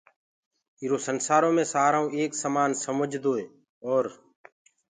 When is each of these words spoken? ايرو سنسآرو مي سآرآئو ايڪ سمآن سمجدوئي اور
ايرو 0.81 0.97
سنسآرو 1.07 1.49
مي 1.55 1.63
سآرآئو 1.73 2.07
ايڪ 2.17 2.31
سمآن 2.43 2.71
سمجدوئي 2.85 3.45
اور 3.87 4.05